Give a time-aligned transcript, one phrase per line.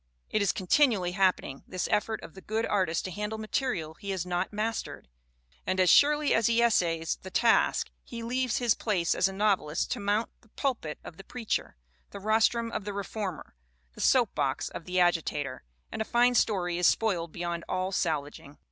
[0.31, 4.25] It is continually happening, this effort of the good artist to handle material he has
[4.25, 5.07] not mastered;
[5.63, 9.91] and as surely as he essays the task he leaves his place as a novelist
[9.91, 11.75] to mount the pulpit of the preacher,
[12.09, 13.53] the rostrum of the reformer,
[13.93, 15.61] the soapbox of the agitator
[15.91, 18.57] and a fine story is spoiled beyond all salvaging.